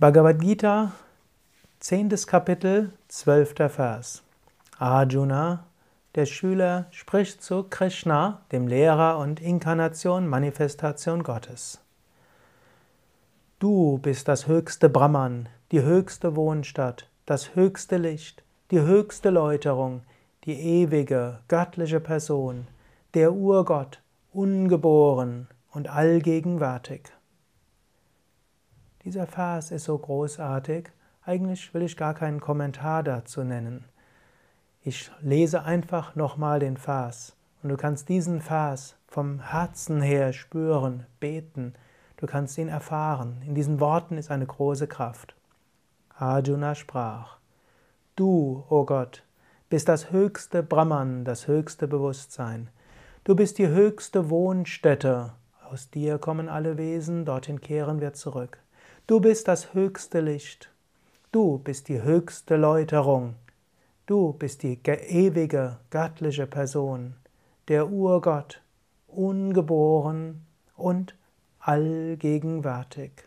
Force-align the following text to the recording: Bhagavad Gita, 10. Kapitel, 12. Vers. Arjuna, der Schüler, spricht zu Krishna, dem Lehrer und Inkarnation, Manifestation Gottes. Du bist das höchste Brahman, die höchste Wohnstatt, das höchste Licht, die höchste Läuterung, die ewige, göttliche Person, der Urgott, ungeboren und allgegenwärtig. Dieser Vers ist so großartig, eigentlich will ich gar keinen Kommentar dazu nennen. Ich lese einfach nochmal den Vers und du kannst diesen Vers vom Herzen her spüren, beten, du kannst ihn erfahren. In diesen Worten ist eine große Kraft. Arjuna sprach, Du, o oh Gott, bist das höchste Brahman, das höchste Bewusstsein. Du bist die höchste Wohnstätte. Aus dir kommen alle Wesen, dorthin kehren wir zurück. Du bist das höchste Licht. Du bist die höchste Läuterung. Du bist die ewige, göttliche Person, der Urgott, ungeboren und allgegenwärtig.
Bhagavad 0.00 0.40
Gita, 0.40 0.90
10. 1.78 2.08
Kapitel, 2.26 2.90
12. 3.06 3.54
Vers. 3.70 4.22
Arjuna, 4.76 5.66
der 6.16 6.26
Schüler, 6.26 6.86
spricht 6.90 7.44
zu 7.44 7.62
Krishna, 7.62 8.40
dem 8.50 8.66
Lehrer 8.66 9.18
und 9.18 9.40
Inkarnation, 9.40 10.26
Manifestation 10.26 11.22
Gottes. 11.22 11.80
Du 13.60 13.98
bist 13.98 14.26
das 14.26 14.48
höchste 14.48 14.88
Brahman, 14.88 15.48
die 15.70 15.82
höchste 15.82 16.34
Wohnstatt, 16.34 17.08
das 17.24 17.54
höchste 17.54 17.96
Licht, 17.96 18.42
die 18.72 18.80
höchste 18.80 19.30
Läuterung, 19.30 20.02
die 20.44 20.58
ewige, 20.58 21.38
göttliche 21.46 22.00
Person, 22.00 22.66
der 23.14 23.32
Urgott, 23.32 24.02
ungeboren 24.32 25.46
und 25.70 25.88
allgegenwärtig. 25.88 27.12
Dieser 29.04 29.26
Vers 29.26 29.70
ist 29.70 29.84
so 29.84 29.98
großartig, 29.98 30.88
eigentlich 31.26 31.74
will 31.74 31.82
ich 31.82 31.98
gar 31.98 32.14
keinen 32.14 32.40
Kommentar 32.40 33.02
dazu 33.02 33.44
nennen. 33.44 33.84
Ich 34.80 35.10
lese 35.20 35.62
einfach 35.62 36.14
nochmal 36.14 36.58
den 36.58 36.78
Vers 36.78 37.36
und 37.62 37.68
du 37.68 37.76
kannst 37.76 38.08
diesen 38.08 38.40
Vers 38.40 38.96
vom 39.06 39.40
Herzen 39.40 40.00
her 40.00 40.32
spüren, 40.32 41.04
beten, 41.20 41.74
du 42.16 42.26
kannst 42.26 42.56
ihn 42.56 42.68
erfahren. 42.68 43.42
In 43.46 43.54
diesen 43.54 43.78
Worten 43.78 44.16
ist 44.16 44.30
eine 44.30 44.46
große 44.46 44.86
Kraft. 44.86 45.34
Arjuna 46.16 46.74
sprach, 46.74 47.36
Du, 48.16 48.64
o 48.70 48.80
oh 48.80 48.84
Gott, 48.86 49.22
bist 49.68 49.88
das 49.88 50.12
höchste 50.12 50.62
Brahman, 50.62 51.26
das 51.26 51.46
höchste 51.46 51.88
Bewusstsein. 51.88 52.70
Du 53.24 53.34
bist 53.34 53.58
die 53.58 53.68
höchste 53.68 54.30
Wohnstätte. 54.30 55.34
Aus 55.68 55.90
dir 55.90 56.18
kommen 56.18 56.48
alle 56.48 56.78
Wesen, 56.78 57.26
dorthin 57.26 57.60
kehren 57.60 58.00
wir 58.00 58.14
zurück. 58.14 58.60
Du 59.06 59.20
bist 59.20 59.48
das 59.48 59.74
höchste 59.74 60.20
Licht. 60.20 60.70
Du 61.30 61.58
bist 61.58 61.88
die 61.90 62.00
höchste 62.00 62.56
Läuterung. 62.56 63.34
Du 64.06 64.32
bist 64.32 64.62
die 64.62 64.80
ewige, 64.82 65.76
göttliche 65.90 66.46
Person, 66.46 67.14
der 67.68 67.90
Urgott, 67.90 68.62
ungeboren 69.06 70.46
und 70.74 71.14
allgegenwärtig. 71.58 73.23